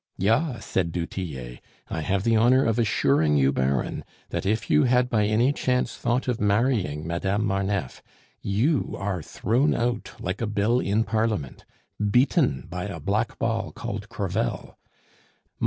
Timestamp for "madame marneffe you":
7.05-8.95